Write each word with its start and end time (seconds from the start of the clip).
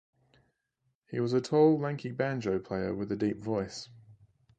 He 1.11 1.19
was 1.19 1.31
a 1.31 1.39
tall, 1.41 1.79
lanky 1.79 2.09
banjo 2.09 2.57
player 2.57 2.95
with 2.95 3.11
a 3.11 3.15
deep 3.15 3.37
voice. 3.43 3.87